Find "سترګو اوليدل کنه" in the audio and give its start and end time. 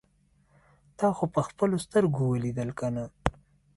1.85-3.03